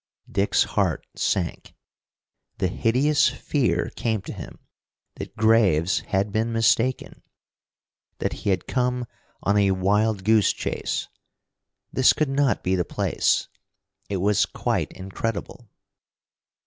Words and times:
Dick's 0.27 0.63
heart 0.63 1.05
sank. 1.15 1.75
The 2.57 2.69
hideous 2.69 3.29
fear 3.29 3.91
came 3.95 4.23
to 4.23 4.33
him 4.33 4.57
that 5.17 5.35
Graves 5.35 5.99
had 5.99 6.31
been 6.31 6.51
mistaken, 6.51 7.21
that 8.17 8.33
he 8.33 8.49
had 8.49 8.65
come 8.65 9.05
on 9.43 9.57
a 9.57 9.69
wild 9.69 10.23
goose 10.23 10.53
chase. 10.53 11.07
This 11.93 12.13
could 12.13 12.29
not 12.29 12.63
be 12.63 12.73
the 12.73 12.83
place. 12.83 13.47
It 14.09 14.17
was 14.17 14.47
quite 14.47 14.91
incredible. 14.93 15.69